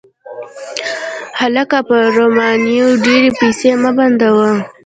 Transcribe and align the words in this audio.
هلکه! 1.39 1.77
په 1.87 1.95
رومیانو 2.15 2.85
ډېرې 3.05 3.29
پیسې 3.39 3.71
مه 3.83 3.91
بندوه 3.97 4.51